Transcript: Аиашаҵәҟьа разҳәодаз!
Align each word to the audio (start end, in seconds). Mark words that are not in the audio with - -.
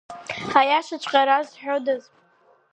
Аиашаҵәҟьа 0.59 1.21
разҳәодаз! 1.27 2.03